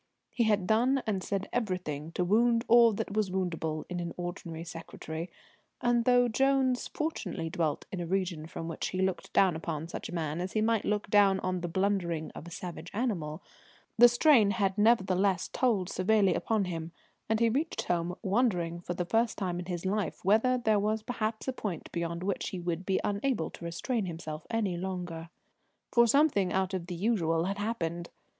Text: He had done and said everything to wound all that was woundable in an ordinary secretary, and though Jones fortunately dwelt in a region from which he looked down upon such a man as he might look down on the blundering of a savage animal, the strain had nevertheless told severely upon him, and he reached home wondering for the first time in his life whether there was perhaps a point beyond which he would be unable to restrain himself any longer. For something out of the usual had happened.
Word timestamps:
He 0.31 0.45
had 0.45 0.65
done 0.65 1.03
and 1.05 1.21
said 1.23 1.47
everything 1.53 2.11
to 2.13 2.25
wound 2.25 2.65
all 2.67 2.91
that 2.93 3.13
was 3.13 3.29
woundable 3.29 3.83
in 3.87 3.99
an 3.99 4.15
ordinary 4.17 4.63
secretary, 4.63 5.29
and 5.79 6.05
though 6.05 6.27
Jones 6.27 6.87
fortunately 6.87 7.51
dwelt 7.51 7.85
in 7.91 8.01
a 8.01 8.07
region 8.07 8.47
from 8.47 8.67
which 8.67 8.87
he 8.87 8.99
looked 8.99 9.31
down 9.31 9.55
upon 9.55 9.87
such 9.87 10.09
a 10.09 10.11
man 10.11 10.41
as 10.41 10.53
he 10.53 10.59
might 10.61 10.85
look 10.85 11.07
down 11.11 11.39
on 11.41 11.61
the 11.61 11.67
blundering 11.67 12.31
of 12.31 12.47
a 12.47 12.49
savage 12.49 12.89
animal, 12.95 13.43
the 13.95 14.07
strain 14.07 14.49
had 14.49 14.75
nevertheless 14.75 15.47
told 15.49 15.87
severely 15.87 16.33
upon 16.33 16.65
him, 16.65 16.91
and 17.29 17.39
he 17.39 17.47
reached 17.47 17.83
home 17.83 18.15
wondering 18.23 18.79
for 18.81 18.95
the 18.95 19.05
first 19.05 19.37
time 19.37 19.59
in 19.59 19.65
his 19.67 19.85
life 19.85 20.25
whether 20.25 20.57
there 20.57 20.79
was 20.79 21.03
perhaps 21.03 21.47
a 21.47 21.53
point 21.53 21.91
beyond 21.91 22.23
which 22.23 22.49
he 22.49 22.59
would 22.59 22.87
be 22.87 22.99
unable 23.03 23.51
to 23.51 23.63
restrain 23.65 24.07
himself 24.07 24.47
any 24.49 24.75
longer. 24.77 25.29
For 25.93 26.07
something 26.07 26.51
out 26.51 26.73
of 26.73 26.87
the 26.87 26.95
usual 26.95 27.43
had 27.43 27.59
happened. 27.59 28.09